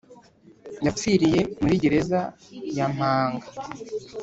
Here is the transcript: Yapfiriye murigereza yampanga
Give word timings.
Yapfiriye 0.85 1.39
murigereza 1.61 2.19
yampanga 2.77 3.45